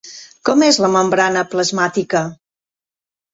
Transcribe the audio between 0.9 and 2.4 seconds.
membrana plasmàtica?